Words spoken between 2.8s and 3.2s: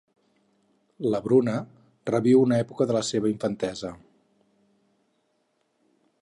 de la